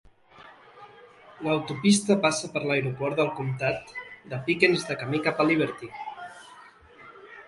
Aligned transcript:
L'autopista 1.47 2.15
passa 2.23 2.49
per 2.55 2.63
l'aeroport 2.69 3.19
del 3.19 3.29
comtat 3.41 3.93
de 4.31 4.39
Pickens 4.47 4.87
de 4.93 4.97
camí 5.03 5.21
cap 5.29 5.43
a 5.45 5.47
Liberty. 5.51 5.91